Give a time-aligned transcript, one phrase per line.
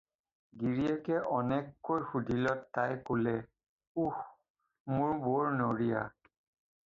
[0.61, 3.43] গিৰীয়েকে অনেক কৈ সুধিলত তাই ক'লে-
[4.05, 4.23] "উস্!
[4.95, 6.01] মোৰ বৰ নৰিয়া।"